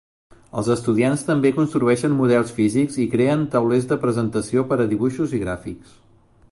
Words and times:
Els 0.59 0.69
estudiants 0.75 1.25
també 1.27 1.51
construeixen 1.57 2.15
models 2.21 2.55
físics 2.61 2.99
i 3.05 3.07
creen 3.15 3.45
taulers 3.57 3.87
de 3.93 4.01
presentació 4.07 4.69
per 4.73 4.81
a 4.87 4.91
dibuixos 4.95 5.37
i 5.41 5.45
gràfics. 5.47 5.97